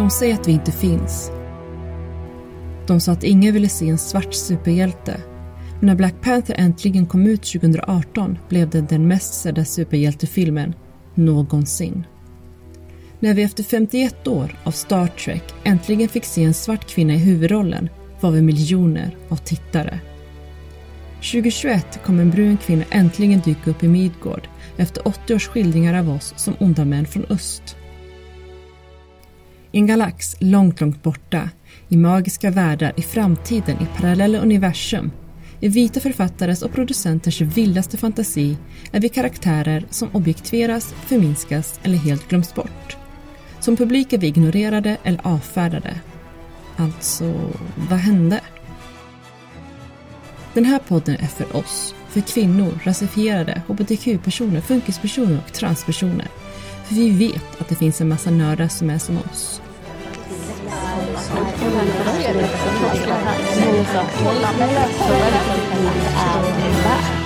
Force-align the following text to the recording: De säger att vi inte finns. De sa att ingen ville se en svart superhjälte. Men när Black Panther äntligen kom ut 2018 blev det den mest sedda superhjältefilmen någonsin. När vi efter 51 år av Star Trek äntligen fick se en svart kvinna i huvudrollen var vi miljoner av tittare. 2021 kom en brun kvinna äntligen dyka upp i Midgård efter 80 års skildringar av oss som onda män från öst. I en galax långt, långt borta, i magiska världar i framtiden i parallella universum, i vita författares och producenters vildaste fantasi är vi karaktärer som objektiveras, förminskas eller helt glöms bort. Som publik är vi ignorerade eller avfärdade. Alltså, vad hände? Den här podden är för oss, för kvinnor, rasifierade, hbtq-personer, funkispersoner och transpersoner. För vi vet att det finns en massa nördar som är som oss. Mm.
De 0.00 0.10
säger 0.10 0.34
att 0.34 0.48
vi 0.48 0.52
inte 0.52 0.72
finns. 0.72 1.30
De 2.86 3.00
sa 3.00 3.12
att 3.12 3.24
ingen 3.24 3.54
ville 3.54 3.68
se 3.68 3.88
en 3.88 3.98
svart 3.98 4.34
superhjälte. 4.34 5.20
Men 5.78 5.86
när 5.86 5.94
Black 5.94 6.14
Panther 6.22 6.54
äntligen 6.58 7.06
kom 7.06 7.26
ut 7.26 7.42
2018 7.42 8.38
blev 8.48 8.70
det 8.70 8.80
den 8.80 9.08
mest 9.08 9.34
sedda 9.34 9.64
superhjältefilmen 9.64 10.74
någonsin. 11.14 12.06
När 13.18 13.34
vi 13.34 13.42
efter 13.42 13.62
51 13.62 14.26
år 14.26 14.58
av 14.64 14.70
Star 14.70 15.06
Trek 15.06 15.54
äntligen 15.64 16.08
fick 16.08 16.24
se 16.24 16.44
en 16.44 16.54
svart 16.54 16.88
kvinna 16.88 17.14
i 17.14 17.18
huvudrollen 17.18 17.88
var 18.20 18.30
vi 18.30 18.42
miljoner 18.42 19.16
av 19.28 19.36
tittare. 19.36 20.00
2021 21.16 22.00
kom 22.04 22.20
en 22.20 22.30
brun 22.30 22.56
kvinna 22.56 22.84
äntligen 22.90 23.40
dyka 23.40 23.70
upp 23.70 23.82
i 23.82 23.88
Midgård 23.88 24.48
efter 24.76 25.08
80 25.08 25.34
års 25.34 25.48
skildringar 25.48 25.94
av 25.94 26.10
oss 26.10 26.34
som 26.36 26.54
onda 26.58 26.84
män 26.84 27.06
från 27.06 27.24
öst. 27.24 27.76
I 29.72 29.78
en 29.78 29.86
galax 29.86 30.36
långt, 30.38 30.80
långt 30.80 31.02
borta, 31.02 31.50
i 31.88 31.96
magiska 31.96 32.50
världar 32.50 32.92
i 32.96 33.02
framtiden 33.02 33.76
i 33.82 34.00
parallella 34.00 34.38
universum, 34.38 35.10
i 35.60 35.68
vita 35.68 36.00
författares 36.00 36.62
och 36.62 36.72
producenters 36.72 37.40
vildaste 37.40 37.96
fantasi 37.96 38.56
är 38.92 39.00
vi 39.00 39.08
karaktärer 39.08 39.84
som 39.90 40.08
objektiveras, 40.12 40.94
förminskas 41.06 41.80
eller 41.82 41.98
helt 41.98 42.28
glöms 42.28 42.54
bort. 42.54 42.96
Som 43.60 43.76
publik 43.76 44.12
är 44.12 44.18
vi 44.18 44.26
ignorerade 44.26 44.96
eller 45.02 45.20
avfärdade. 45.26 46.00
Alltså, 46.76 47.50
vad 47.76 47.98
hände? 47.98 48.40
Den 50.54 50.64
här 50.64 50.78
podden 50.78 51.16
är 51.16 51.26
för 51.26 51.56
oss, 51.56 51.94
för 52.08 52.20
kvinnor, 52.20 52.78
rasifierade, 52.84 53.62
hbtq-personer, 53.68 54.60
funkispersoner 54.60 55.40
och 55.46 55.52
transpersoner. 55.52 56.28
För 56.90 56.96
vi 56.96 57.10
vet 57.10 57.60
att 57.60 57.68
det 57.68 57.74
finns 57.74 58.00
en 58.00 58.08
massa 58.08 58.30
nördar 58.30 58.68
som 58.68 58.90
är 58.90 58.98
som 58.98 59.18
oss. 59.18 59.60
Mm. 67.06 67.19